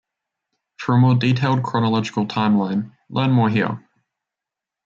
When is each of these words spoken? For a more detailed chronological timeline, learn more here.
For 0.77 0.95
a 0.95 0.97
more 0.97 1.13
detailed 1.13 1.61
chronological 1.61 2.25
timeline, 2.25 2.93
learn 3.11 3.29
more 3.29 3.49
here. 3.51 3.87